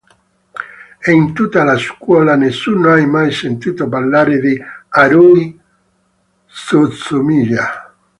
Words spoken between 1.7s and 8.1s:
scuola nessuno ha mai sentito parlare di Haruhi Suzumiya.